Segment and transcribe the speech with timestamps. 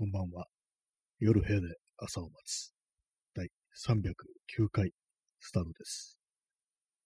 [0.00, 0.46] こんばんは。
[1.18, 2.72] 夜部屋で朝を待つ。
[3.34, 3.48] 第
[3.84, 4.92] 309回
[5.40, 6.16] スタートです。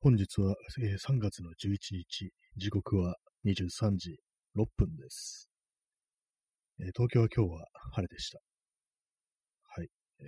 [0.03, 3.17] 本日は、えー、3月の11日、時刻は
[3.47, 4.19] 23時
[4.55, 5.49] 6分です。
[6.81, 8.41] えー、東京は今日は晴れでした。
[9.69, 9.89] はい。
[10.21, 10.27] えー、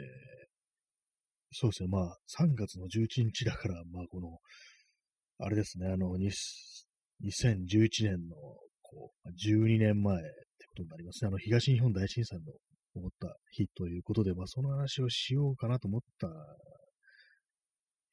[1.52, 1.90] そうですね。
[1.90, 4.38] まあ、3月の11日だから、まあ、この、
[5.40, 8.36] あれですね、あの、2011年の、
[8.80, 10.16] こう、12年前
[10.74, 11.28] ことになりますね。
[11.28, 16.26] あの、東日本大震災の起こった日ということで、まあ、その話をしようかなと思った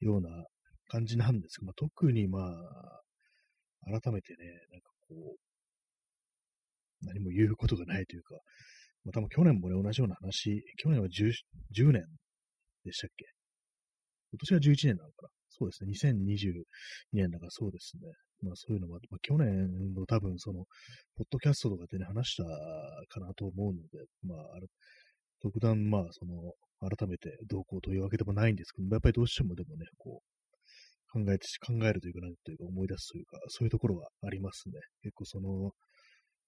[0.00, 0.28] ような
[0.88, 3.02] 感じなんですが、まあ、特にまあ、
[4.00, 8.36] 改めてね、なんかこう、何も言うことがないというか、
[9.04, 11.32] まあ、多分去年もね、同じような話、去年は 10,
[11.76, 12.04] 10年
[12.84, 13.26] でしたっけ？
[14.30, 15.28] 今年は11年なのかな？
[15.50, 16.62] そうですね、2022
[17.12, 18.02] 年だからそうですね。
[18.42, 20.64] まあそういうのは、まあ、去年の多分その、
[21.16, 22.44] ポッドキャストとかでね、話した
[23.08, 24.66] かなと思うので、まあ、あれ、
[25.40, 30.32] 特段まあその、改めてどうこうというわけでもないんですけど、やっぱりどうしてもでもね、こう、
[31.12, 34.80] 考えて、考えるというか、なんというか思い出すというか、そういうところはありますね。
[35.02, 35.72] 結構その、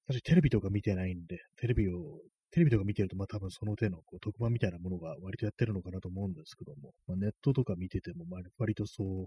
[0.06, 9.27] 私テレビとか見てないんで、テレビを、テレビとか見てると、まあ多分その手のこう特番みたいなものが割とやってるのかなと思うんですけども、まあ、ネットとか見てても、まあ、割とそう、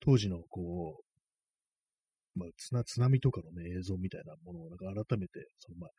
[0.00, 1.09] 当時のこう、
[2.34, 5.90] まあ、津波とかのね、映像みたいなものをなんか改めて、そのまあ、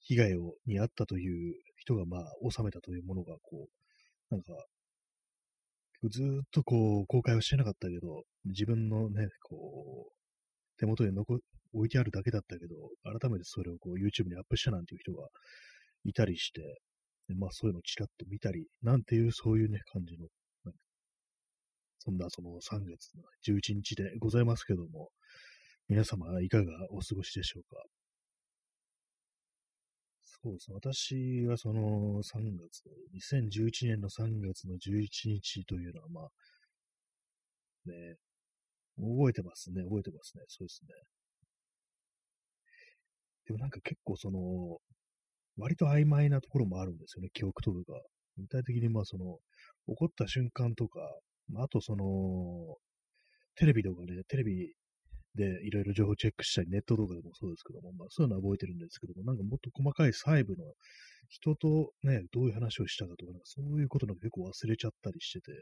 [0.00, 3.68] 被害をに遭ったという人がまあ、収めたというものが、こ
[4.30, 4.52] う、なんか、
[6.04, 10.12] ずっとこう、公開はしてなかったけど、自分のね、こう、
[10.78, 11.40] 手元で残、
[11.74, 15.28] 置いてあるだけだったけど、改めてそれをこう YouTube にアップしたなんていう人が
[16.04, 16.60] いたりして、
[17.28, 20.28] でまあそういうのをちらっと見たり、なんていうそういうね、感じの、
[21.98, 25.10] そんなその3月の11日でございますけども、
[25.88, 27.82] 皆様いかがお過ごしでしょうか？
[30.24, 30.74] そうですね。
[30.74, 32.84] 私はその3月、
[33.32, 36.28] 2011年の3月の11日というのは、まあ、
[37.86, 38.16] ね、
[38.98, 39.82] 覚えてますね。
[39.82, 40.44] 覚えてますね。
[40.48, 40.88] そうですね。
[43.46, 44.38] でもなんか結構その、
[45.56, 47.30] 割と曖昧なところもあるんですよね。
[47.32, 48.00] 記憶とかが。
[48.36, 49.38] 具体的にまあその、
[49.88, 51.00] 起こった瞬間とか、
[51.48, 52.76] まあ、あとその、
[53.56, 54.72] テレビとかね、テレビ
[55.34, 60.64] で、いろいろ情報チェックしたり、ネット動画でもそうですけども、まあ、そういうのは覚えてるんですけども、なんかもっと細かい細部の
[61.28, 65.52] 人とね、どういう話をしたかとか、そういうことなんか結構忘れちゃったりしてて、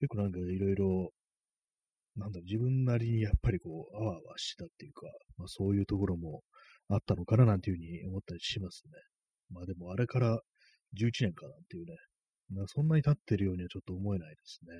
[0.00, 1.10] 結構なんかいろいろ、
[2.16, 5.06] なんだろ、自分なりにやっぱりこう、あわあわしてたっていうか、
[5.36, 6.42] まあそういうところも
[6.88, 8.92] あったのかななんていうふうに思ったりしますね。
[9.50, 10.40] まあでもあれから
[10.98, 11.96] 11年かなっていうね、
[12.52, 14.72] まあ、そんなに経ってるようにはちょっと思えないですね。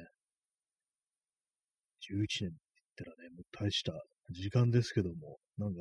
[2.10, 2.52] 11年
[3.00, 3.92] ったらね、もう大した
[4.30, 5.80] 時間ですけども、なんか、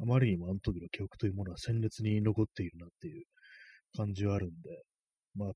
[0.00, 3.24] あまりにもあの時の記憶というものは鮮烈に残っているなっていう
[3.96, 4.54] 感じはあるんで、
[5.34, 5.52] まあ、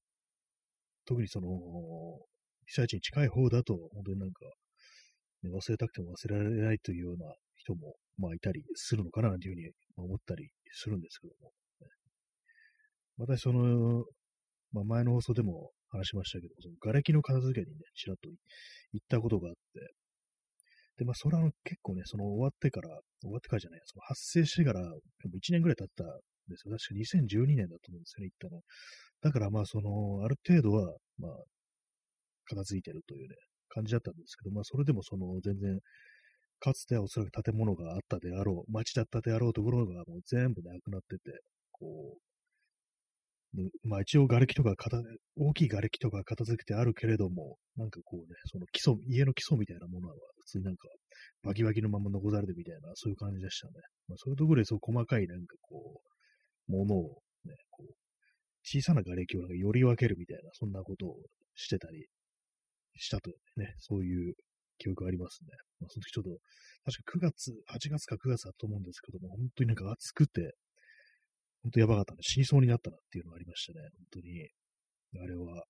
[1.07, 1.49] 特にその、
[2.67, 4.45] 被災地に近い方だと、本当になんか、
[5.43, 11.87] ね、忘れたくても忘れられないというような人も、まあ、いたりするのかなというふうに思ったりするんですけども、ね。
[13.19, 14.05] 私、その、
[14.73, 18.29] まあ、前の放送でも話しましたけど、その瓦礫の片付けにね、ちらっと
[18.93, 19.98] 行ったことがあって、
[20.99, 22.89] で、まあ、それは結構ね、その終わってから、
[23.23, 26.07] 終わってからじゃない、その発生してから1年ぐらい経ったん
[26.49, 26.77] ですよ。
[26.77, 28.63] 確か2012年だと思うんですよね、行ったの。
[29.23, 31.31] だからまあ、その、ある程度は、まあ、
[32.47, 33.37] 片付いてるというね、
[33.69, 35.79] 感じだったんですけど、まあ、それでもその、全然、
[36.61, 42.21] かつてはおそらく建物があったであろう、町だったであろうところがもう全部なくなってて、こう、
[43.85, 45.01] まあ一応瓦礫とか片
[45.37, 50.15] 大きい瓦礫とか片付けてあるけれども、なんかこうね、その基礎、家の基礎みたいなものは
[50.45, 50.89] 普通になんか
[51.43, 53.73] バキバキのまま残されてみたいな、そういう感じでしたね。
[54.09, 56.01] まあそういうところでそう細かいなんかこ
[56.69, 57.93] う、ものをね、こう、
[58.65, 61.17] 小さな瓦礫をなんかより分けるみたいな、そんなことを
[61.55, 62.07] してたり
[62.97, 64.35] したとね、そういう
[64.77, 65.49] 記憶がありますね。
[65.81, 66.31] まあその時ちょっと、
[66.85, 70.53] 確か9月、8月か9月だと思うんですけども、本当になんか暑くて、
[71.63, 72.19] 本当やばかったね。
[72.23, 73.89] 死にそうになったなっていうのがありましたね。
[73.97, 74.49] 本当に。
[75.23, 75.65] あれは、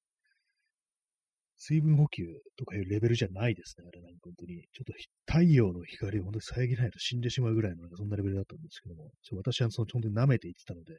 [1.56, 2.24] 水分補給
[2.56, 3.84] とかいうレベルじゃないですね。
[3.88, 4.62] あれなんか本当に。
[4.72, 4.92] ちょっと
[5.26, 10.98] 太陽の光を本当に遮らないと死んでしまうぐらいのなんかそんなレベルだったんですけども、私はその本当に舐めていってたので、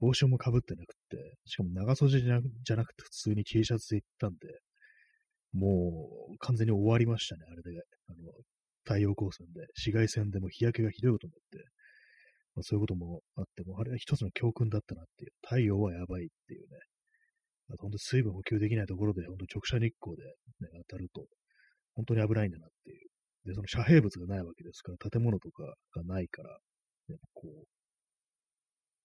[0.00, 4.38] 帽子もかぶってなくて、しかも長袖じゃじゃなくて普通に T シャツで行ったんで、
[5.52, 7.82] もう完全に終わりましたね、あれで。
[8.08, 8.32] あの、
[8.84, 11.34] 太陽光線で、紫外線でも日焼けがひどいことに、
[12.60, 15.32] まあ、そういうこともあっても、あれは一つの教訓だったなっていう。
[15.40, 16.76] 太陽はやばいっていうね。
[17.72, 20.24] あと本当水分補給できないところで、本当直射日光で、
[20.60, 21.24] ね、当たると、
[21.94, 23.08] 本当に危ないんだなっていう。
[23.48, 25.64] で、その遮蔽物がないわけですから、建物とか
[25.96, 26.58] がないから、
[27.08, 27.64] ね、こう、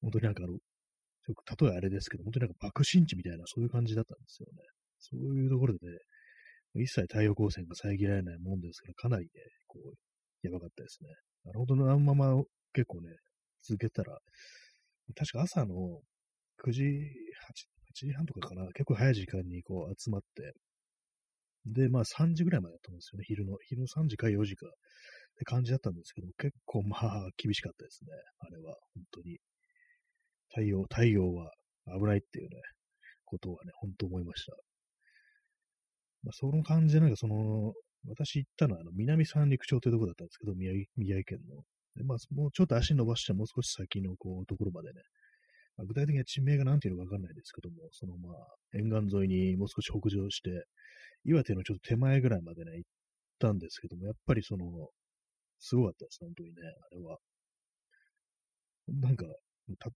[0.02, 4.60] 本当になんかあの、例えあれですけど、本当になんか爆心地みたいな、そういう感じだったんですよね。
[5.00, 5.98] そういうところでね、
[6.84, 9.30] 一切太陽光線が遮られないもんですから、かなりね、
[9.68, 9.96] こう、
[10.44, 11.10] やばかったですね。
[11.46, 12.44] なるほどな、あのまま
[12.74, 13.16] 結構ね、
[13.68, 14.18] 続けたら、
[15.16, 16.02] 確か朝の
[16.64, 20.54] 9時、8, 8時半とかかな、結構早い時間にこう集まって、
[21.66, 23.58] で、まあ3時ぐらいまでだったんですよね、昼の。
[23.68, 24.70] 昼の3時か4時かっ
[25.38, 29.40] て感じだったんですけど結構まあ厳しかったですね、あれは、本当に。
[30.50, 31.52] 太陽、太陽は
[32.00, 32.62] 危ないっていうね、
[33.26, 34.54] ことはね、本当思いました。
[36.24, 37.74] まあ、その感じで、なんかその、
[38.08, 41.64] 私行ったのは、あの、南三陸町というところだったんですけど、宮城宮城県の。
[42.04, 45.02] まあ、もうちょっと足伸ばして、もう少し先の、こう、ところまでね、
[45.78, 48.36] まあ、具体的には地名が何ていうのかわかんないですけども、その、まあ、
[48.74, 50.66] 沿岸沿いにもう少し北上して、
[51.24, 52.90] 岩手のちょっと手前ぐらいまでね、行っ
[53.40, 54.90] たんですけども、やっぱりその、
[55.60, 56.56] すごかったです、本当にね、
[56.92, 57.18] あれは。
[58.88, 59.26] なんか、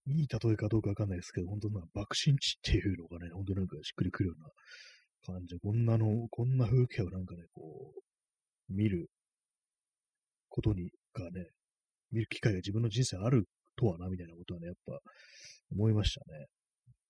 [0.06, 4.50] いい例えかどうかわかんないですけど、本当な、爆心地っていうのがね、本当なんかしっくりくるような
[5.34, 9.08] 感じで、こんなの、こんな風景をなんかね、こう、見る
[10.48, 11.46] ことに、がね、
[12.12, 13.46] 見る機会が自分の人生ある
[13.76, 14.98] とはな、みたいなことはね、やっぱ
[15.72, 16.46] 思いましたね。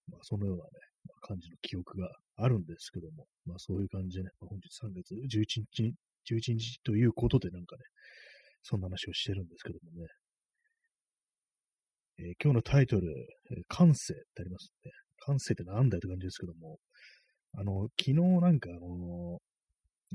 [0.09, 0.71] まあ、そのようなね、
[1.07, 5.95] まあ、感じの記憶があるんですけども、まあ、そういう感じでね、まあ、本日3月11日、
[6.31, 7.83] 11日ということでなんかね、
[8.63, 10.07] そんな話をしてるんですけどもね、
[12.19, 13.09] えー、今日のタイトル、
[13.51, 14.91] えー、感性ってありますね。
[15.25, 16.79] 感性ってなんだよって感じですけども、
[17.55, 19.39] あの、昨日なんかあの、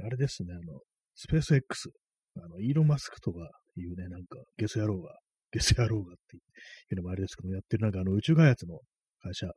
[0.03, 0.79] あれですね、あの、
[1.15, 1.89] スペース X、
[2.37, 3.49] あの、イーロン・マスクとか
[3.81, 5.17] いうね、なんか、ゲス野郎が、
[5.51, 6.39] ゲス野郎がってい
[6.91, 8.79] うのもあれですけども、やってるなんかあの、宇宙開発の
[9.21, 9.47] 会社、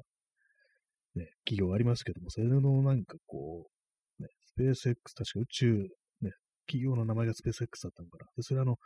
[1.15, 3.69] ね、企業ありますけども、それのなんかこ
[4.19, 5.73] う、ね、スペース X、確か宇宙、
[6.21, 6.33] ね、
[6.67, 8.27] 企業の名前がスペース X だったのかな。
[8.37, 8.77] で、それあの、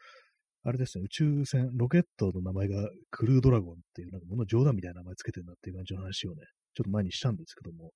[0.64, 6.37] あれですね、宇宙船、ロケットの名前がクルードラゴンっていう、なんかもの冗談みたいな名前つけてるなっていう感じの話をね、
[6.75, 7.90] ちょっと前にしたんですけども、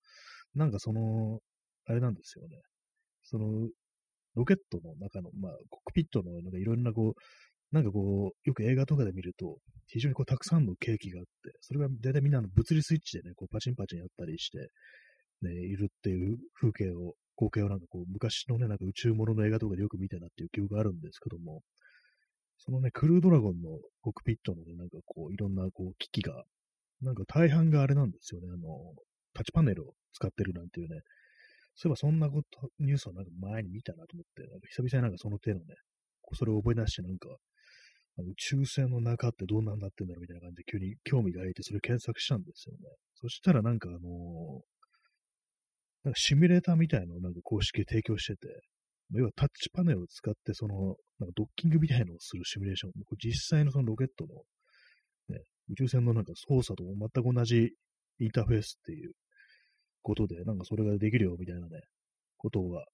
[0.54, 1.40] なんかその、
[1.86, 2.56] あれなんですよね。
[3.22, 3.68] その、
[4.36, 7.20] ロケットの中の、まあ、コックピットの、なんかいろんなこう、
[7.72, 11.30] なんかこう、よく映画とかで見ると、非常にこう、たくさんのケーキがあって、
[11.60, 14.70] それが大体みんなの物理スイッチでね、こう、パチンパチンやったりして、
[15.42, 21.62] ね、いるっていう風景を、光景をなんかこう、昔のね、なんか宇宙物の映画とかでよく見たなっていう記憶があるんですけども、
[22.58, 23.68] そのね、クルードラゴンの
[24.00, 26.44] コックピットのね、なんかこう、いろんなこう、機器が、
[27.02, 28.94] なんか大半があれなんですよね、あの、
[29.34, 31.00] タッチパネルを使ってるなんていうね、
[31.76, 35.76] そういえばそんなこと、ニュースをなんか前に見たなと思って、なんか久々になんかその手のね、
[36.32, 37.28] それを覚え出してなんか、
[38.18, 42.80] 宇宙船の中ってどんなんなってんだろうみたいな感じで急に興味が湧いてそれ検索したんですよね。
[43.14, 44.02] そしたらなんかあのー、
[46.04, 48.48] なんかシミュレーターみたいなのをなんか公式で提供してて、
[49.12, 52.92] 要はタッチパネルを使ってその、なんかドッキングみたいなのをするシミュレーション、
[53.22, 54.34] 実際のそのロケットの、
[55.28, 57.72] ね、宇宙船のなんか操作と全く同じ
[58.18, 59.12] インターフェースっていう
[60.06, 61.80] ことで、なんかそれができるよみたいなね、
[62.38, 62.84] ことが、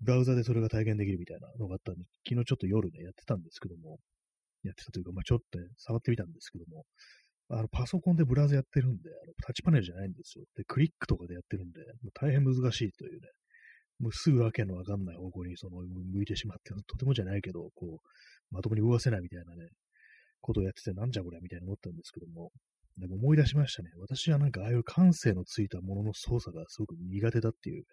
[0.00, 3.98] ブラウザでそれが体験できるみたいなのがあったんで、昨日ちょっと夜ね、やってたんですけども、
[4.62, 6.84] やってたというか、まあ、ちょっとね、触ってみたんですけども、
[7.50, 10.44] あの、パソコンでブラウザやってるんで、あのタッチパネルじゃないんですよ。
[10.56, 13.28] で、クリックとかでやってるんで、もう大変難しいというね、
[13.98, 19.68] もうすぐわけのわかんない方向にその向いてしまって、とてもじゃないけど、こう、まともに動かせないみたいなね、
[20.40, 22.50] ことをやってて、なんじゃこれみたいに思ったんですけども、
[22.98, 23.90] でも思い出しましたね。
[23.98, 27.84] 私はなんかああいう感性のついたものの操作がすごく苦手だっていう、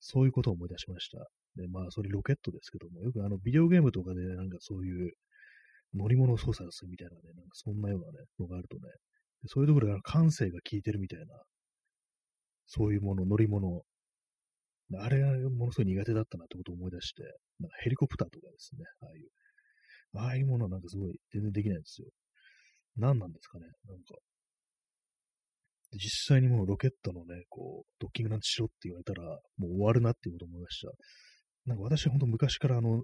[0.00, 1.18] そういうことを思い出しました。
[1.56, 5.12] で、まあ、それロケットですけども、よくあの、ビデオゲームとかでなんかそういう
[5.94, 8.82] 乗り物操作するみたいなね、なんかそんなようなね、のがあるとね、
[9.46, 11.26] そういうところで感性が効いてるみたいな、
[12.66, 13.82] そういうもの、乗り物、
[14.94, 17.22] あれがものすごい苦手だったなってことを思い出して、
[17.60, 22.08] なんかヘリコプターとかですね、ああいう、ああいうものはなんかすごい全然できないんですよ。
[22.98, 24.14] 何なんですかね、なんか。
[25.92, 29.22] 実際にもうロケットのね、こう、ドッキングなんてしろって言われたら、
[29.56, 30.88] もう終わるなっていうこと思いました。
[31.64, 33.02] なんか私は本当昔からあの、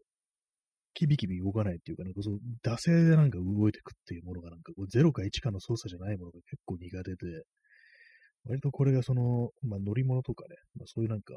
[0.95, 7.43] キビキビ動かないっていうか、なんかその、惰性でなんか動いてくっていうものがなんか、0か1かの操作じゃないものが結構苦手で、
[8.45, 11.35] 割とこれがその、まあ、乗り物とかね、まあ、そういうなんか、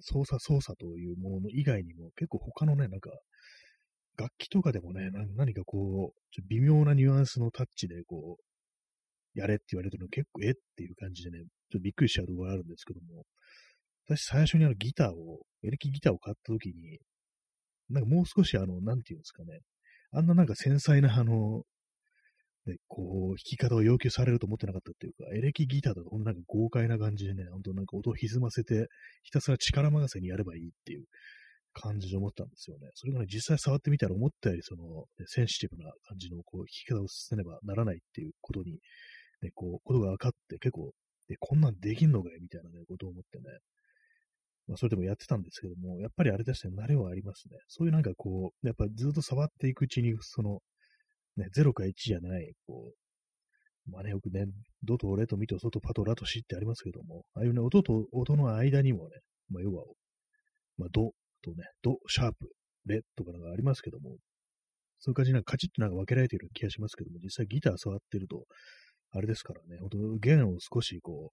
[0.00, 3.10] 操作操作というもの以外にも結構他のね、なんか、
[4.18, 13.24] 楽器とかでもね、何かこう、微妙なニュアンスのタッチでこう、やれって言われてると結構えっていう感じでね、ちょっとびっくりしちゃうところがあるんですけども、
[14.08, 16.98] 私最初にあのギターを、エレキギターを買った時に、
[17.90, 19.60] なんかもう少しあの、なんていうんですかね、
[20.10, 21.62] あんななんか繊細なあの、
[22.66, 28.88] ね、こう、弾き方を要求されると思ってなかったっていうか、エレキギターだとほんとなんか豪快な感じでね、ほんとなんか音を歪ませて、
[29.22, 31.04] ひたすら力任せにやればいいっていう
[31.78, 32.88] 感じで思ったんですよね。
[32.94, 34.84] それがね、実際触ってみたら思ったよりその、
[35.18, 38.78] ね、センシティブな感じのこう弾き方をせねばならないっていうことに
[39.42, 40.92] ね、こう、ことが分かって結構、
[41.30, 43.44] え、こんなんできんのかいみたいなね、ことを思ってね、
[44.66, 47.56] まあ、それでもやってたんですけども、やっぱりあれですね、慣れはありますね。
[47.68, 50.60] そういうなんかこう、やっぱずっと触っていくうちに、その、
[51.36, 52.92] ね、0か1じゃない、こ
[53.86, 54.46] う、まあね、よくね、
[54.82, 59.20] ドとレとミとソとパとラとシってありますけども、ああいうね、音と音の間にもね、
[59.50, 59.84] まあ要は、
[60.76, 62.50] まあドとね、ド、シャープ、
[62.86, 64.16] レとかなんかありますけども、
[65.00, 68.44] そういう感じになんかカチッとなんか分けられている気がしますけども、実際ギター触ってると、
[69.12, 71.30] あれですからね、ほんと弦を少しこ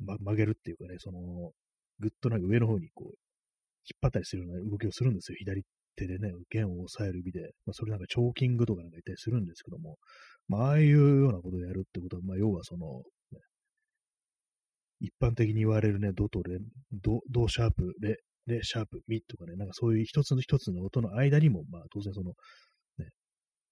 [0.00, 1.52] う、ま、曲げるっていうかね、その、
[2.00, 3.08] ぐっとなんか上の方にこう、
[3.86, 5.36] 引っ張ったりするような動きをするんですよ。
[5.38, 5.62] 左
[5.96, 7.52] 手でね、弦を押さえる指で。
[7.66, 9.96] まあ、それなんかチョーキングとかなんか言ったりするんですけども、
[10.48, 13.02] まあ、ああいうようなことをやるってことは、まあ、要はその、
[13.32, 13.40] ね、
[15.00, 16.58] 一般的に言われるね、ドとレ、
[16.92, 22.32] ド、ドシャープ、レ、レ、シャープ、ミとかね、なんかそういう一つの一つの音の間にも、まあ当然その、
[22.98, 23.10] ね、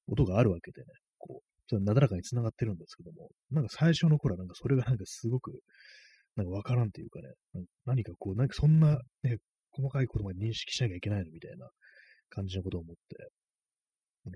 [0.08, 0.86] 音があるわけでね、
[1.18, 5.52] こう、なだらかに繋がってるんですけども、なんか最初の頃はなんかそれがなんかすごく、
[6.36, 9.38] なんかわからんっていうかね、何かこう、なんかそんなね、
[9.70, 11.68] 細かいことまで認識しなきゃいけないのみたいな
[12.30, 13.28] 感じのことを思って、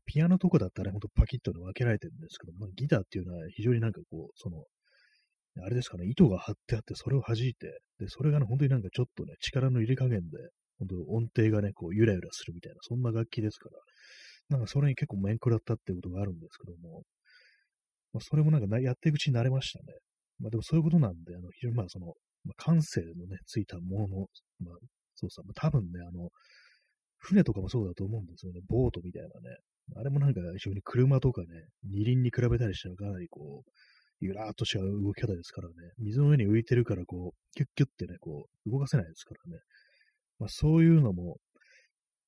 [0.06, 4.64] ピアノとかだったらほんとパキッとね分けられてるんですけども、ギターっていうのは非常になんかこう、その、
[5.64, 10.38] あれですかね、糸が張ってあって、それを弾いて、で、それがね、本当になんかちょっとね、力の入れ加減で、
[10.78, 13.78] 本当音程がね、こう、ゆらゆらするみたいな、そんな楽器ですから、
[14.56, 17.02] なんかそれに結構面食らったっていうことがあるんですけども、
[18.12, 19.98] まあ、それもなんかやっていくうちに慣れましたね。
[20.38, 22.06] まあでもそういうことなんで、あの、非常にまあその、
[22.44, 24.26] まあ、感性のね、ついたものの、
[24.60, 24.76] まあ、
[25.14, 26.28] そうさ、まあ、多分ね、あの、
[27.18, 28.60] 船とかもそうだと思うんですよね。
[28.68, 29.56] ボートみたいなね。
[29.96, 31.46] あれもなんか非常に車とかね、
[31.84, 33.70] 二輪に比べたりしたらかなりこう、
[34.20, 35.75] ゆらーっとした動き方ですからね。
[35.99, 39.61] 水の上に浮いてるからこう、キュッキュッってね、こう、動かせないですからね。
[40.38, 41.37] まあそういうのも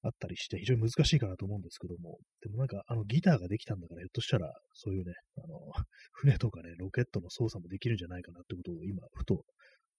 [0.02, 5.58] あったりして非常に難しいかなと思うんですけども、でもなんかあのギターができたんだからひょっとしたらそういうね、あの、
[6.12, 9.44] 船とかね、ロケットの操作もできるんじゃないかなってことを今、ふと、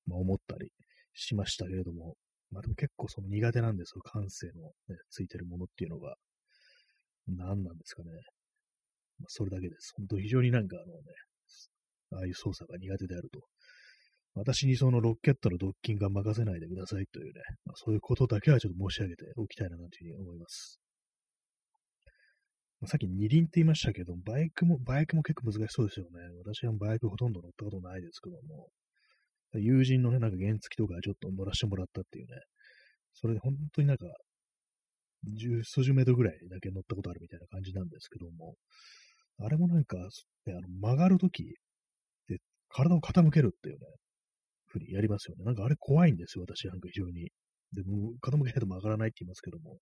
[0.06, 0.72] まあ、思ったり
[1.14, 2.16] しましたけれども、
[2.52, 6.16] まあでも結構その苦手なんですよ、感性の、ね、ついてるものっていうのが。
[7.28, 8.12] 何なんですかね。
[9.20, 9.94] まあ、それだけです。
[9.96, 11.14] 本当非常になんかあのね、
[12.12, 13.40] ああいう操作が苦手であると。
[14.36, 20.80] 私にそのロケットのドッキングは任せないでくださいというね、まあ、そういうことだけはちょっと申し上げておきたいなというふうに思います。
[22.82, 26.20] まあ、さっき二輪って言いましたけど、バイクも、バイクも結構難しそうですよね。
[26.46, 28.70] 私はバイクほとんど乗ったことないですけども、
[29.54, 32.40] 友人のね、なんか原付とかちょっと乗らせてもらったっていうね、
[33.16, 34.06] それで本当になんか、
[35.26, 38.56] 十数十メートルぐらいだけ乗ったことあるみたいな感じなんですけども、
[39.40, 41.44] あれもなんか、ね、あの曲がるとき、
[42.70, 43.86] 体を傾けるっていうね、
[44.68, 45.44] ふうにやりますよね。
[45.44, 47.30] なんかあれ怖いんですよ、私なんか非常に。
[47.74, 49.80] でも、傾けないと曲がらないって言いますけども、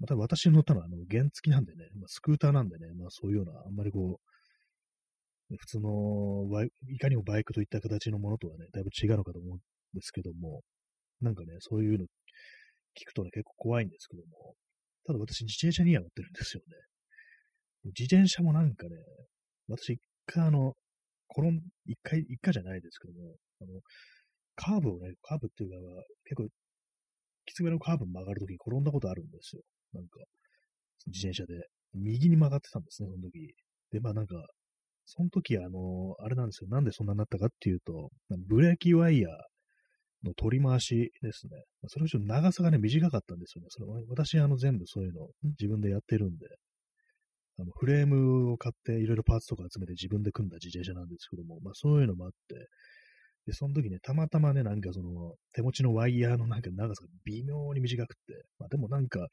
[0.00, 5.90] また私乗ったのはあの原付きなんでね、まあ、スクーターなんでね、まあそういうような、あんまりこう、普通の
[6.88, 9.58] いかにもバイクといった形のものとはね、だいぶ違うのかと思うん
[9.92, 10.62] ですけども、
[11.20, 12.06] なんかね、そういうの
[12.98, 14.54] 聞くとね、結構怖いんですけども、
[15.06, 17.92] ただ私自転車には乗ってるんですよね。
[17.96, 18.96] 自転車もなんかね、
[19.68, 20.74] 私一回あの、
[21.36, 23.80] 転ん、一回、一回じゃないですけども、あの、
[24.56, 25.76] カーブをね、カーブっていうか、
[26.24, 26.48] 結構、
[27.46, 29.62] きつめのカーブ曲がるときに転んだことあるんですよ。
[29.92, 30.20] なんか、
[31.06, 31.68] 自転車で。
[31.94, 33.54] 右に曲がってたんですね、その時。
[33.92, 34.34] で、まあなんか、
[35.06, 36.68] その時、あの、あれなんですよ。
[36.70, 38.10] なんでそんなになったかっていうと、
[38.48, 39.32] ブレーキワイヤー
[40.24, 41.62] の取り回しですね。
[41.88, 43.66] それをちょっと長さがね、短かったんですよね。
[43.70, 46.46] それ私、あの、全部そういうの自分でやってるんで、
[47.58, 52.68] あのフレームを買っていろいろパーツとか集めて自分で組んだ自転車なんですけども、まあそういうのもあって、
[53.46, 59.28] で、その時ね、たまたまね、なんかその、手持ちのワイヤーのなんか長さが微妙に短くって、まあでもなんか、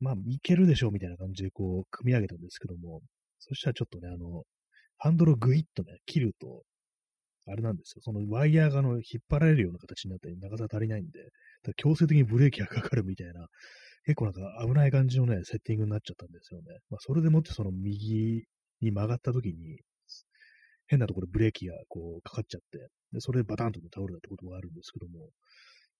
[0.00, 3.00] まあいけるでしょうみたいな感じでこう、組み上げたんですけども、
[3.38, 4.42] そしたらちょっとね、あの、
[4.98, 6.62] ハンドルをグイッとね、切ると、
[7.46, 8.02] あれなんですよ。
[8.02, 11.20] そのワイヤーがの引っ張られるような形になったり、長さ足りないんで、
[11.76, 13.46] 強制的にブレーキがかかるみたいな、
[14.04, 16.66] 結構なんか危ない感じのね、セッティングになっちゃったんですよね。
[16.90, 18.44] まあ、それでもってその右
[18.80, 19.78] に曲がった時に、
[20.86, 22.78] 変なところでブレーキがこうかかっちゃって、
[23.12, 25.28] で、それでバタンと、倒れたってことがあるんですけども、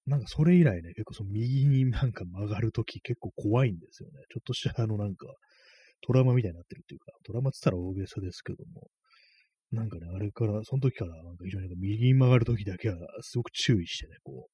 [0.06, 4.14] なんかそれ以来ね、結構その右になんか曲がるとき結構怖いんですよね。
[4.32, 5.26] ちょっとしたあのなんか
[6.02, 8.88] トラウマみたいになってるっていうか、トラウマって言ったら大げさですけども、
[9.72, 14.48] なんかね、あれから、その時からなんか非常に右に曲がるときだけはすごく注意してね、こ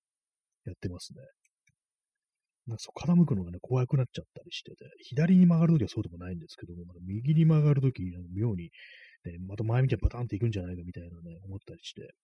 [0.66, 1.22] う、やってますね。
[2.66, 8.02] なんかそう傾くのがね、怖くなっちゃったりしてて、左に曲がるときはそうでもないんですけども、ま、右に曲がるとき、
[8.34, 8.70] 妙に、
[9.24, 12.14] ね、また前みたいにバタンっていくんじゃないかみたいなね、思ったりして、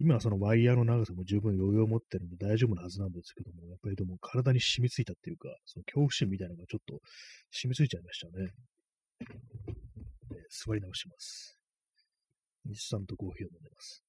[0.00, 7.00] 今はそのワイヤーの長さも十分余裕を持ってるんで大丈夫なはずなんですけども、やっぱりでも体に染みついたっていうか、その恐怖心みたいなのがちょっと
[7.50, 8.52] 染みついちゃいましたね。
[10.50, 11.58] 座り直します。
[12.66, 14.02] インスタントコーヒーを飲んでます。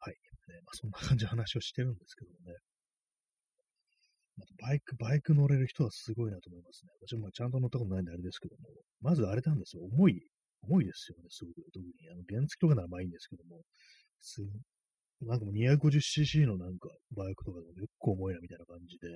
[0.00, 0.14] はい。
[0.48, 2.58] ね、まあ、そんな感じの話をしてるんですけどもね。
[4.60, 6.90] バイク、バイク乗れる人はすごいなと思いますね。
[7.06, 8.68] 私もちゃんと乗ったことないんであれですけども、
[9.00, 9.82] まずあれなんですよ。
[9.84, 10.26] 重い、
[10.62, 11.62] 重いですよね、すごく。
[11.72, 11.92] 特に。
[12.10, 13.62] あの、原付とかならまあいいんですけども、
[14.20, 14.42] す
[15.22, 19.08] なんかもう 250cc のなんかバイクとかでも結構重いなみたいな感じで、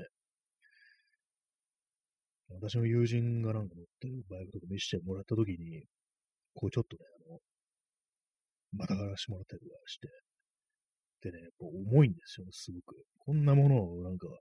[2.50, 5.84] 私の友人がなんか乗ってるバイクとか見せてもらったときに、
[6.54, 7.38] こうちょっとね、あの、
[8.72, 10.08] またがらしてもらったりとかして、
[11.22, 12.96] でね、やっぱ重いんですよね、すごく。
[13.18, 14.34] こんなものをなんか、ね、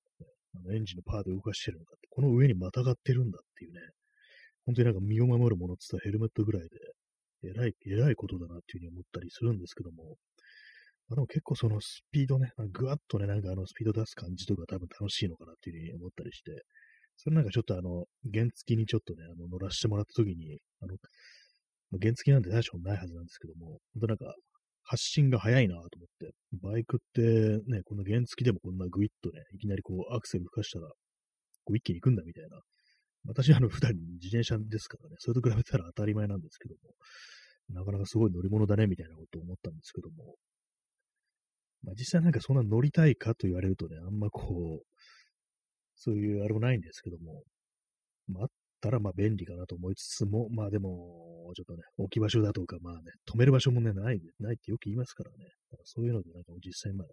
[0.56, 3.80] あのエンジンのパーで動かしてるのかって、この上にまたがってるんだっていうね、
[4.66, 10.18] 本当になんか身を守るものって言ったらヘルメットぐらいで、えらい、えらいことだなっていうふうに思ったりするんですけども、
[11.10, 16.52] まあ、でも結構そのスピードね、ぐわっとね、なんかあのスピード出す感じとか多分楽しいのかなっていうふうに思ったりして、
[17.16, 20.98] それなんかちょっとあの、原付にちょっとね、あの乗らせてもらった時に、あの、
[22.00, 24.36] 原付なんて大したことないはずなんですけども、本当なんか
[24.90, 27.22] 発信が早いなと思って、バイクって
[27.70, 30.88] ね、この原付でもこんなグイッとね、いきなりこうアクセル吹かしたら、
[31.66, 32.60] こう一気に行くんだみたいな。
[33.26, 33.92] 私はあの普段
[34.22, 36.80] 自転車ですからね、それと比べたら当たり前なんですけども、
[37.70, 40.36] なかなかすごい乗り物だねみたいなことを思ったんですけども、
[41.84, 44.86] まあ、実際なんかそんな乗りたいかと言われるとね、あんまこう、
[45.96, 47.44] そういうあれもないんですけども、
[48.30, 48.48] まあ、
[48.82, 55.38] たらまあ便利かなと思いつつも、まあでも、ちょっとね、置き場所だとか、まあね、止める場所もね、ない、ないってよく言いますからね。
[55.72, 57.10] だからそういうのでなんか実際まで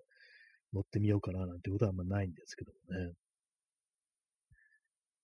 [0.72, 3.12] 乗ってみようかななんてことはあんまないんですけどもね。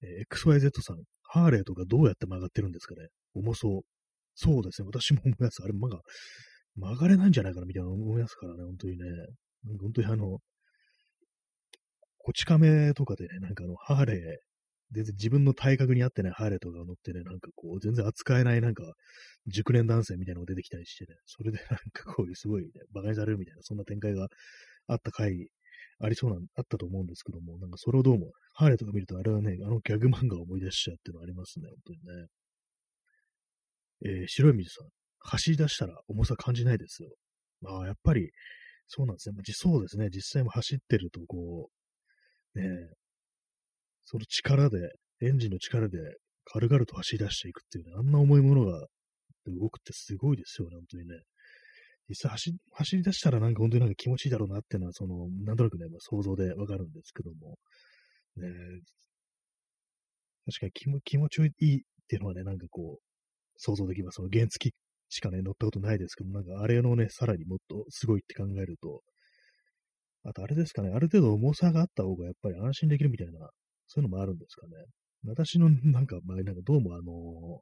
[0.02, 3.08] えー、XYZ さん、ハーレーとかどうやって曲がってるんですかね？
[3.34, 3.80] 重そう。
[4.34, 4.86] そうですね。
[4.86, 5.62] 私も思います。
[5.62, 6.00] あれ、まが、
[6.76, 9.04] 曲がれないんじゃないかなみたいな思いますからね、本当にね。
[9.80, 10.38] 本当にあの、
[12.18, 14.16] こち亀とかでね、なんかあの、ハーレー、
[14.92, 18.82] 全然自分の体格に合ってないハーレーとか乗ってね、なんかこう、全然扱えないなんか、
[19.46, 24.28] 熟年男性みたいなのが出てきたりしてね、それでなんかこういうすごいね、馬鹿にされるみたいな、そんな展開が
[24.88, 25.48] あった回、
[26.00, 32.26] ありそうな、あったと思うんですけども、なんかそれをどうも、ハーレーとか見るとあれはね、あのギャグ漫画を思い出しちゃうっていうのありますね、本当にね。
[34.02, 34.88] えー、白い水さん。
[35.22, 37.10] 走り出したら重さ感じないですよ。
[37.60, 38.30] まあ、やっぱり、
[38.86, 39.34] そうなんですね。
[39.36, 40.08] まあ、そうですね。
[40.10, 41.70] 実際も走ってると、こ
[42.54, 42.64] う、ね
[44.10, 44.90] その力で、
[45.22, 45.98] エンジンの力で
[46.44, 48.84] 軽々と走り出していくっていうね、あんな重いものが
[49.46, 51.14] 動くってすごいですよね、本当にね。
[52.08, 57.56] 実際走走り出したらなんか本当になんか気持ちいいだろうなっていうのは、その、なんとなくね、まあ、想像でわかるんですけども、
[58.36, 58.48] ね
[60.46, 63.02] 確かに気も気持ちいいっていうのはね、なんかこう、
[63.58, 64.16] 想像できます。
[64.16, 64.74] その原付き
[65.08, 69.02] しかね、乗ったことないですけど、なんかあれのね、さらにもっとすごいって考えると、
[70.24, 73.50] あとあれですかね、ある程度重さがあった方がやっぱり安心できるみたいな、
[73.90, 74.72] そういうのもあるんですかね。
[75.26, 77.60] 私のなんか前、なんかどうもあの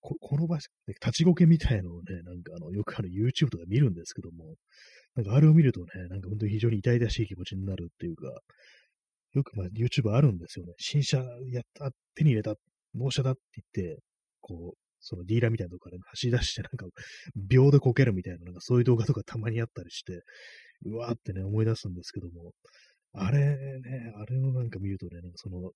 [0.00, 4.54] こ、この場所、立ちこけみたいのをね、なんかあの、よくある YouTube とか見るんですけども、
[5.14, 8.28] なんかあれを見るとね、なんか本当に非常に痛々しい気持ちになるっていうか、
[9.32, 10.74] よくまあ YouTube あるんですよね。
[10.78, 11.18] 新車
[11.50, 12.54] やった、手に入れた、
[12.94, 13.40] 納車だって
[13.74, 14.02] 言って、
[14.40, 16.86] こう、そのディーラーみたいなとこからね走り出してなんか
[17.36, 20.20] 秒でこけるみたいな、なんかそういう動画とかたまにあったりして、
[20.84, 22.52] うわーってね、思い出すんですけども、
[23.12, 25.70] あれね、あれをなんか見るとね、なんかその、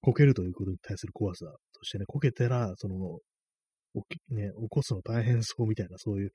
[0.00, 3.18] こけるということに対する怖さ、そしてね、こけたら、その、
[4.30, 6.30] ね、起こすの大変そうみたいな、そういう、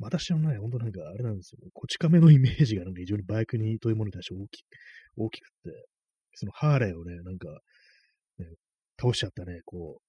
[0.00, 1.58] 私のね、ほんとなんかあれなんですよ。
[1.72, 4.64] こち亀のイメージがなんか非常にバイクにというものに対して大き
[5.16, 5.86] 大きくて、
[6.34, 7.48] そのハーレーをね、なんか、
[8.38, 8.46] ね、
[9.00, 10.07] 倒しちゃったね、こう、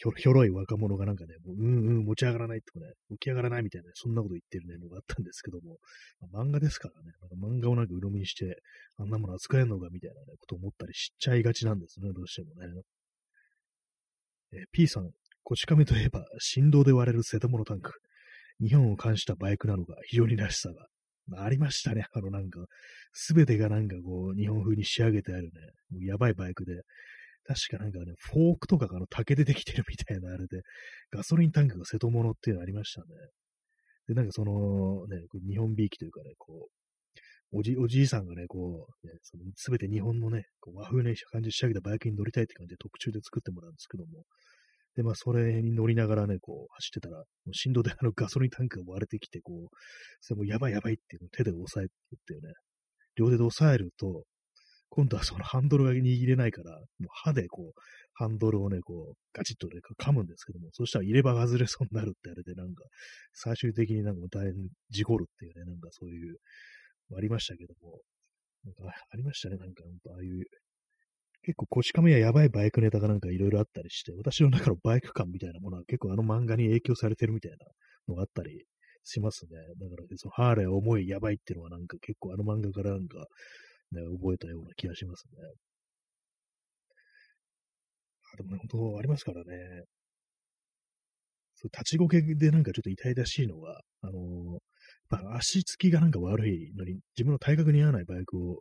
[0.00, 5.78] ひょひょろい若者がなんかね、もううんうん持ち上がらないとかね、起き上がらないみたいな、そんなこと言ってるね、のがあったんですけども、
[6.30, 8.62] まあ、漫画ですからね、なんか漫画をなんか鵜呑みにして、
[8.96, 12.82] あんなもの扱えるのかみたいな、ね、こと思ったりしちゃいがちなんですね、どうしてもね。
[14.52, 15.10] えー、P さん、
[15.42, 17.90] こち亀といえば、振動で割れる瀬戸物タンク。
[18.60, 20.86] 日本を冠したバイクなのが非常にらしさが。
[21.26, 22.06] まあ、ありましたね。
[22.12, 22.60] あのなんか、
[23.12, 25.50] すべてがなんかこう、日本風に仕上げてあるね、
[25.90, 26.82] もうやばいバイクで、
[27.48, 30.60] 確かなんかね、フォークとかがあの竹でできてるみたいなあれで、
[31.10, 33.06] ガソリンタンクが瀬戸物っていうのありましたね。
[34.06, 36.68] で、なんかそのね、日本びいきというかね、こ
[37.52, 44.24] う、おじ、おじいさんがね、こう、ね、そのすべて日本のね、こう和風な感じ仕上げたバイクに乗りたいって感じで特注で作ってもらうんですけども、
[44.96, 49.76] で、まあ、それに乗りながらね、こう、走ってたら、もう振動であのガソリンタンクが割れてきて、こう、
[50.20, 52.52] それもやばいやばいっていうのを手で押さえるっていうね、
[53.16, 54.24] 両手で押さえると、
[54.90, 57.80] 今度はそのハンドルが握れないから、もう歯でこう、
[58.14, 62.84] ハンドルをね、こう、ガチッとね、噛むんですけども、そしたら入れ歯が外れそうになるってあれで、なんか、
[63.32, 64.54] 最終的になんか大変
[64.90, 66.38] 事故るっていうね、なんかそういう、
[67.16, 68.00] ありましたけども、
[68.64, 70.46] なんかありましたね、なんか、んああいう、
[71.42, 77.58] 結構、こち亀ややばいバイクネタがなんかいろいろあったりして、私の中のバイク感みたいなものは結構あの漫画に影響されてるみたいな
[78.08, 78.64] のがあったり
[79.04, 79.50] しますね。
[79.78, 83.26] だから、そのハーレー重いやばいっていうのはなんか結構あの漫画からなんか、
[83.92, 85.32] ね、覚えたような気がしますね。
[88.34, 89.84] あでもね、本当ありますからね。
[91.54, 98.60] そう立ちこけでなんかちょっと痛々しいのは、あのー、足つきがなんか悪いのに、自分の体格に合わないバイクを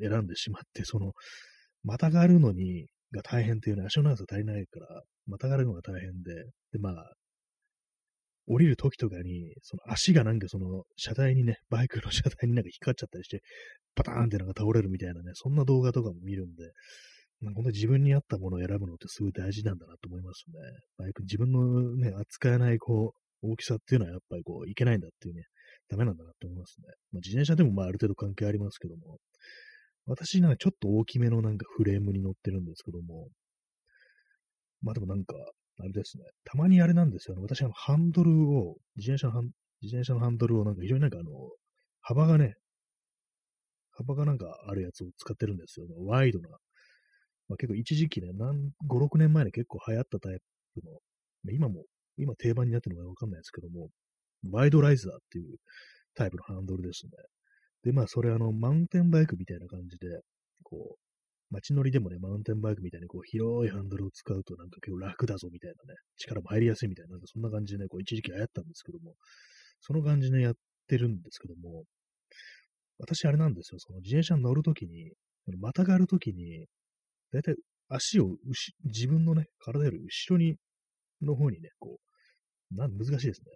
[0.00, 1.12] 選んでしまって、その、
[1.84, 6.34] またがるのに、が大変っていうね、足の長さ足りないから、またがるのが大変で、
[6.72, 7.12] で、まあ、
[8.46, 13.40] 降りる時とかに、その足がなんかその車体にね、バイクの車体になんか引っかっちゃったりして、
[13.94, 16.72] パターンってなんか倒れるみたいなね、そんな動画とかも見るんで、
[17.40, 20.54] まあ本当に自分に合ったものを選ぶのってすごい大事なんだなと思いますね。
[20.98, 25.44] バイク、自分のね、扱えないこう、大きさっていうのはやっぱりこう、いけないんだっていうね、
[25.88, 26.86] ダメなんだなって思いますね。
[27.12, 29.18] まあ、自転車でもまあある程度関係ありますけども、
[30.06, 33.28] 私なんかちょっと大きめのなんかフレームに乗ってるんですけども、
[34.82, 35.34] まあでもなんか、
[35.78, 37.36] あれですね、たまにあれなんですよ。
[37.40, 39.50] 私はハンドルを、自転車のハン
[39.82, 41.30] 自転車のハンドルをなんか非常になんかあの、
[42.00, 42.54] 幅がね、
[43.92, 45.86] 幅がなんかあるやつを使ってるんですよ。
[46.06, 46.48] ワイドな。
[47.48, 50.38] まあ、結構一時期ね、何、5、6年前に結構流行ったタイ
[50.74, 50.98] プの、
[51.52, 51.84] 今も、
[52.16, 53.88] 今定番になってるのかわかんないですけども、
[54.50, 55.56] ワイドライザーっていう
[56.14, 57.10] タイプのハンドルですね。
[57.82, 60.20] で、まあ、それあの、マウンテンバイクみたいな感じで、
[60.62, 60.98] こう、
[61.50, 69.14] 街乗りでもね、マウンテンバイクみたいにこう広いハンドルを使うとなんか結構楽だぞみたいなね、力も入りやすいみたいな、なんかそんな感じでね、こう一時期流行ったんですけども、
[69.80, 70.54] その感じでやっ
[70.88, 71.84] てるんですけども、
[72.98, 75.12] 私あれなんですよ、その自転車に乗るときに、
[75.60, 76.66] またがるときに、
[77.32, 77.56] だいたい
[77.88, 78.36] 足を
[78.84, 80.56] 自分のね、体より後ろに、
[81.22, 81.98] の方にね、こ
[82.72, 83.52] う、なん難しいですね。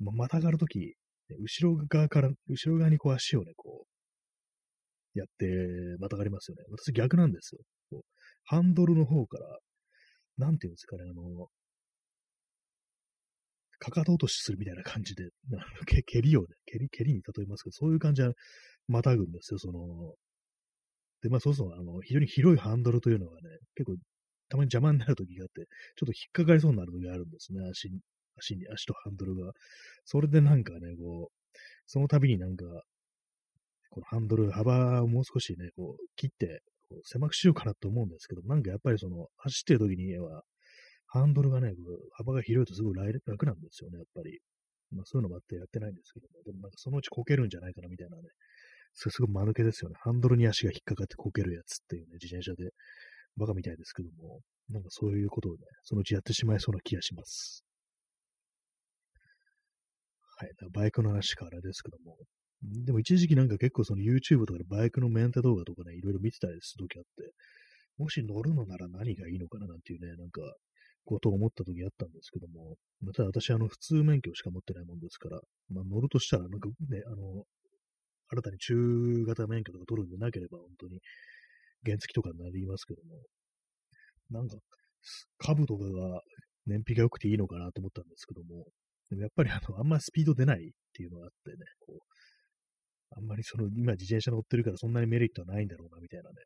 [0.00, 0.94] ま、またがるとき、
[1.38, 3.91] 後ろ側から、後ろ側にこう足をね、こう、
[5.14, 5.46] やって、
[5.98, 6.64] またがりますよね。
[6.70, 7.60] 私逆なんですよ。
[8.44, 9.58] ハンドルの方から、
[10.38, 11.48] なんていうんですかね、あの、
[13.78, 15.30] かかと落としするみたいな感じで、
[15.86, 18.32] け蹴りをね、蹴り、蹴りに例えますけど、そういう感じは
[18.88, 20.14] またぐんですよ、その、
[21.22, 23.96] で、まあそうそう、あの、非常に広いハンドルというのがね、結構、
[24.48, 28.00] たまに邪魔になる時があって、ちょっと引っかかりそうになる時があるんですね、足に、
[28.38, 29.52] 足に、足とハンドルが。
[30.04, 32.64] それでなんかね、こう、その度になんか、
[33.92, 40.42] このハンドル幅をもう少しね、こう、切って、こう狭くしようかなと思うんですけど、なんかやっぱりその、走ってる時には、
[41.06, 41.72] ハンドルがね、
[42.16, 44.40] 幅が広いとすごい楽なんですよね、やっぱり。
[44.92, 48.22] まあそういうのもあってやってないんですけども、でもなんかそのうちこけるんじゃないかなみたいなね、
[48.94, 49.96] それすごい間抜けですよね。
[50.00, 52.72] ハンドルに足が引っかかってこけるやつっていうね、自転車で、
[53.36, 57.64] バカみたいですけども、なんかそういうことをね、そのうちやってしまいそうな気がします。
[60.36, 60.50] はい。
[60.72, 62.16] バイクの話からですけども。
[62.62, 67.32] でも一時期なんか結構その YouTube とかでバイクのメンテ動画とかね、いろいろ見てたりするときあって、
[67.98, 70.40] もし乗るのなら何がいいのかななんていうね、なんか、
[71.04, 77.44] ことを思った時あったんですけども、また私あの普通免許しか持ってないもんですから、まあ乗るとしたらなんかね、あの、
[78.28, 81.00] 新たに中型免許とか取るんでなければ本当に
[81.84, 83.18] 原付とかになりますけども、
[84.30, 84.56] なんか、
[85.38, 86.22] 株とかが
[86.66, 88.64] 燃費が良くていいのかなと思ったんですけども、
[89.10, 91.98] でもやっぱりあの、あんまりスピード出ないっていうのがあってね、こう、
[93.16, 96.36] あんまりその、今自転車乗ってるからそんなにメリットはないんだろうな、みたいなね、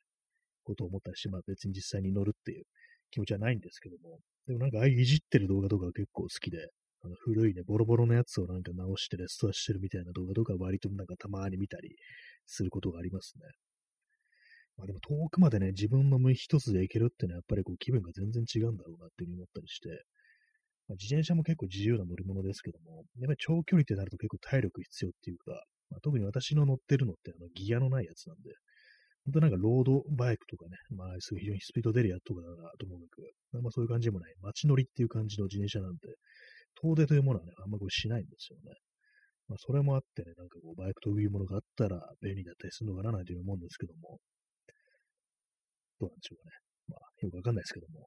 [0.64, 2.64] ことを思ったりして、まあ別に実際に乗るっていう
[3.10, 6.70] 気持ちはないんですけども、でもなんかああいういじってる動画とか結構好きで、
[7.02, 11.96] あの古いね、ボロボロのやつをなんか直してレストアしてるみたいな動画とか割となんかたまに見たり
[12.46, 13.44] することがありますね。
[14.76, 19.88] まあでも遠くまでね、自分の目一つで行けるってのはやっぱりこう気分が全然違うんだろうなっていうふうに思ったりして、
[20.88, 28.50] まあ、自転車も結構自由な乗り物ですけども、やっぱり長距離ってなると結構体力必要っていうか、まあ、特に私の乗ってるのってあのギアのないやつなんで、
[29.26, 33.22] 本当なんかロードバイクとかね、まあ、すごい非常にスピード出るやつとかだなと思うく、
[33.60, 36.14] まあそういう感じでもない、街乗りっていう感じの自転車なんで、
[36.80, 38.76] 遠出というものはね、あんまこうしないんですよね。
[39.48, 44.18] まあそれもあってね、なんかこうバイクというものがあったら便利だったりするのかななんていう思うんですけども、
[45.98, 46.50] どうなんでしょうかね。
[46.88, 48.06] まあよくわかんないですけども、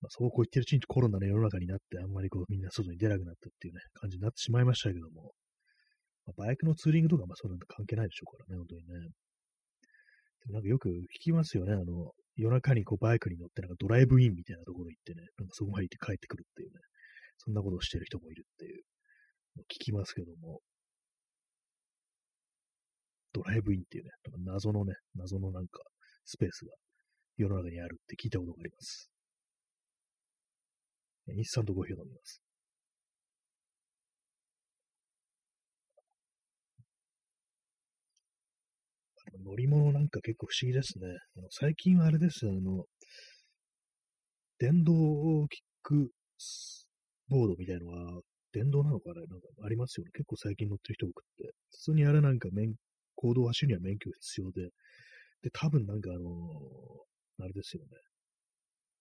[0.00, 5.32] まあ、そうこう言ってるうちにコロナの世の中になって、あんまりこうみんな外に出なくなったっていうね、感じになってしまいましたけども、
[6.36, 9.08] バイクのツーリングとか、まあそういうの関係ないでしょうからね、本当にね。
[10.46, 16.74] でなんかよく聞きますよね、あの、夜中にこうバイクに乗ってなんかドライブインみたいなところ行ってね、なんかそこまで行って帰ってくるっていうね、
[17.38, 18.82] そんなことをしてる人もいるっていう、
[19.62, 20.60] 聞きますけども、
[23.32, 24.10] ドライブインっていうね、
[24.44, 25.80] 謎のね、謎のなんか
[26.24, 26.72] スペースが
[27.36, 29.10] 世の中にあるって聞いたことがあります。
[31.30, 32.40] インスタントコーヒーを飲みます。
[39.44, 41.06] 乗り物なんか結構不思議ですね。
[41.36, 42.84] あの最近はあれですよ、あの、
[44.58, 46.10] 電動キック
[47.28, 48.20] ボードみたいのは、
[48.52, 49.20] 電動なのかな？
[49.20, 50.10] なんかありますよね。
[50.12, 51.52] 結構最近乗ってる人多くって。
[51.70, 52.74] 普通にあれなんか免、
[53.14, 54.62] 行動走るには免許必要で、
[55.42, 57.88] で、多分なんかあのー、あれですよね。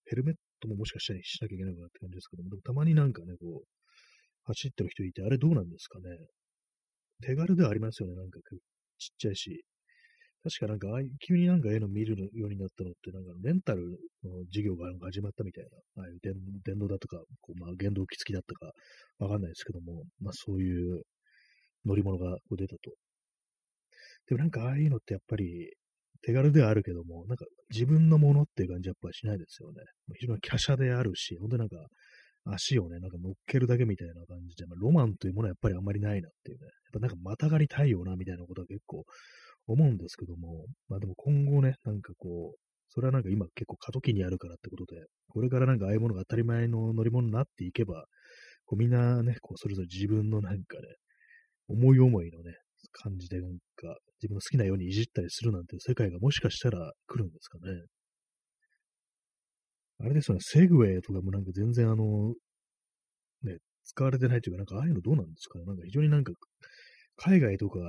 [0.06, 3.68] ヘルメットももしかしたらしなきゃいけないかなって感じですけども、でもたまになんかね、こう、
[4.44, 6.06] 走ってる人いて、あれどうなんですかね。
[7.24, 8.16] 手軽ではありますよね。
[8.16, 8.40] なんか
[9.00, 9.64] ちっちゃいし。
[10.48, 10.88] 確かなんか、
[11.28, 16.34] 急になんか絵の見るようになったのって、なんかレンタルの事業が始まったみたいな、ああいう電
[16.64, 18.72] 電動だとか、こうまあ、原動機付きだったか
[19.20, 21.04] わかんないですけども、まあそういう
[21.86, 22.92] 乗り物が出たと。
[24.28, 25.74] でもなんかああいうのってやっぱり
[26.22, 29.84] 手軽ではあるけども、なんか自分のものっていう感じやっぱりしないですよね。
[30.20, 31.76] 非常に華奢であるし、ほんとなんか
[32.46, 36.66] 足をね、なんか乗っけるだけみたいな感じで、まあ、ロマンというものはやっぱりあんまりないなっていうね。
[36.66, 39.04] やっぱなんかまたがりたいよな、みたいなことは結構
[39.68, 48.06] 思うんですけども、まあでも今後ね、なんかこう、それはなんか今結構過渡期にあるからってことで、これからなんかああいうものが当たり前の乗り物になっていけば、
[48.66, 50.88] こうみんなね、こうそれぞれ自分のなんかね、
[51.68, 52.54] 思い思いのね、
[52.94, 57.86] 感じでなんか自分の好きなようにいじったりするなんて世界がもしかしたら来るんですかね。
[60.00, 62.34] あれですよね、セグウェイとかもなんか全然あの、
[63.44, 65.66] ね、使われてないというか、なんかああいうのどうなんですかね。
[65.66, 66.34] なんか非常になんか、
[67.16, 67.80] 海外とか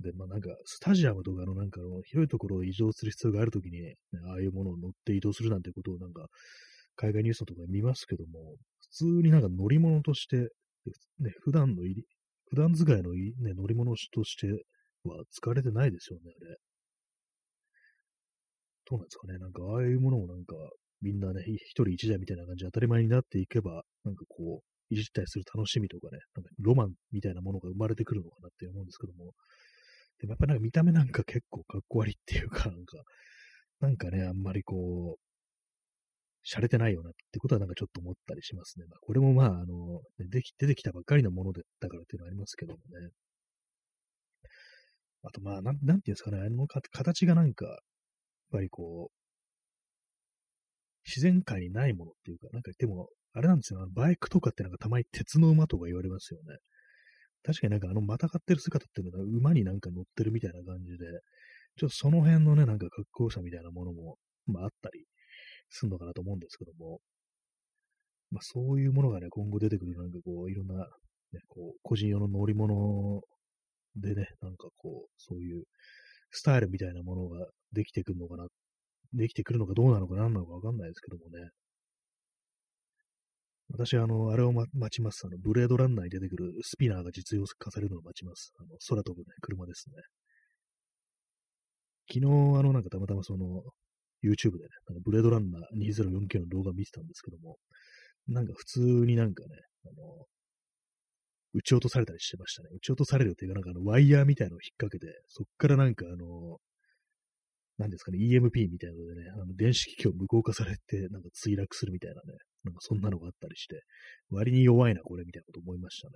[0.00, 3.96] で、まあなんか、スタジアムとかのなんかの広いところを移動する必要があるときに、ね、
[4.28, 6.26] ああいうものを乗って移動するなんてことをなんか、
[6.96, 10.36] 海外ニュースとかで見ますけども、普通になんか乗り物として、
[11.18, 12.04] ね、普段の入り、
[12.50, 14.48] 普段使いのい、ね、乗り物として
[15.04, 16.56] は使われてないですよね、あれ。
[18.86, 19.38] どうなんですかね。
[19.38, 20.54] なんか、ああいうものをなんか、
[21.00, 29.32] みんなね、一人一台みたいな感じで当たり前になっていけば、なんかこう、いじったりする楽しみとかね、なんかロマンみたいなものが生まれてくるのかなって思うんですけども、
[30.24, 32.96] でもやっぱなんか見た目なんか結構かっこ悪いっていうか、なんか、
[33.80, 35.20] なんかね、あんまりこう、
[36.46, 38.86] 洒落てないよなってことはなんかちょっと思ったりしますね。
[38.88, 43.10] まあ、これもまあ、あの、でき出てきたばっかりのものだからっていうのはありますけどもね。
[45.24, 47.76] あとまあ、なん、なんていうんですかね、あの形がなんか、やっ
[48.52, 49.14] ぱりこう、
[51.06, 56.56] 自然界にないものっていうか、なんかでも、あれなんですよ、バイクとかってなんかたまに鉄の馬とか言われますよね。
[57.44, 61.04] 確かになんかあのまたがってる姿っていうのは馬になんか乗ってるみたいな感じで、
[61.76, 65.04] ちょっとその辺のね、なんか格好さみたいなものも、まああったり
[65.68, 67.00] するのかなと思うんですけども、
[68.30, 73.20] まあそういうものがね、今後出てくるなんかこう、いろんな、ね、こう、個人用の乗り物
[73.96, 75.64] でね、なんかこう、そういう
[76.30, 78.46] スタイルみたいなものができてくるのかな
[79.14, 81.50] できてくるのかどうなのか何なのかわかんないですけどもね。
[83.76, 85.26] 私は、あの、あれを、ま、待ちます。
[85.26, 88.52] あの、ブレードランナーに出てくるスピナーが実用化されるのを待ちます。
[88.60, 89.96] あの、空飛ぶね、車ですね。
[92.08, 93.62] 昨日、あの、なんかたまたまその、
[94.22, 97.56] YouTube でね、なんかブレードランナー2049の動画見てたんですけども、
[98.28, 99.48] なんか普通になんかね、
[99.86, 100.26] あの、
[101.54, 102.68] 撃ち落とされたりしてましたね。
[102.76, 106.58] 撃ち落とされるっていうか、なんかあの、ワイヤーみたいのを引っ掛けて、そっからなんかあの、
[107.78, 113.82] 何ですかね、EMP みたいなのでね、あの電子機器を無効化されて、なんか墜落するみたいなね、なんかそんなのがあったりして、
[114.30, 116.14] 割に弱いな、これ、みたいなこと思いましたね。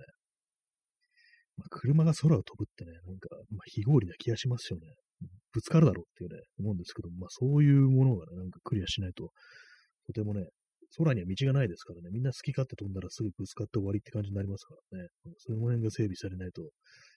[1.57, 4.87] まあ、車が空を飛ぶってね、なんか、まあ、非合理な気がしますよね。
[5.53, 9.31] ぶつかるだろうっていうね、思うんですけど、まあ、そういうものがね、なんかクリアしないと、
[10.07, 10.47] とてもね、
[10.97, 15.07] 空には道がないですからね、みんな好き勝手飛んだらすぐぶつかって終わりって感じになりますからね、
[15.37, 16.63] その辺が整備されないと、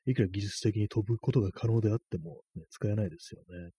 [0.07, 3.71] いくら技術的に飛ぶことが可能であっても、ね、使えないですよね。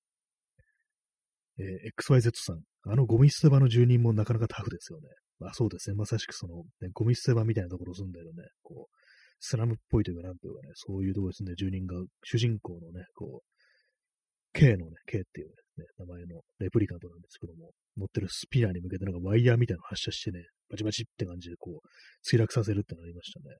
[1.59, 5.07] えー、XYZ さん、あのゴミ捨て場の住人もなかなかタフですよね。
[5.39, 5.95] まあそうですね。
[5.95, 8.95] まさしくその、ね、ゴミ捨て場みたいなところ住んでるね、こう、
[9.39, 13.47] スラムっぽいというか、なんというかね、そういうところに住んで住人が、主人公のね、こう、
[14.53, 21.87] K のね、K っていうね、名前のレプリカントなんですけども、乗ってるスピナーに向けてなんかワイヤーみたいなの発射してね、バチバチって感じでこう、
[22.23, 23.57] 墜落させるってなりましたね。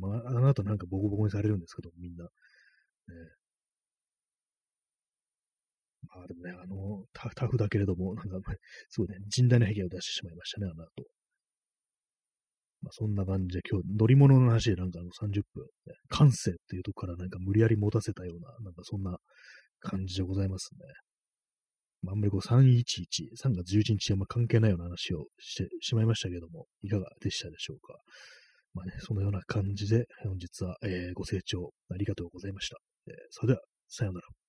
[0.00, 2.24] まあ、あの後なんかボコボコにされるんですけど、みんな。
[2.24, 2.30] ね、
[6.22, 8.52] あでもね、あの、タフだけれども、なんか、
[8.88, 10.90] すごいね、甚大な被害を出してしまいましたね、あの後。
[12.82, 19.16] まあそんな感じで、今日乗り物の話でなんかあの30分、ね、感性っていうとこからなんか無理やり持たせたような、なんかそんな
[19.80, 20.80] 感じでございますね。
[22.02, 22.84] まあ、あんまりこう311、
[23.42, 27.94] 3月11日はま関係ないような話をしてしまいましたけども、いかがでしたでしょうか。
[28.74, 32.76] まあね、そのような感じで、本日は、えー、ご清聴ありがとうございました。
[33.06, 34.43] えー、それでは、さようなら。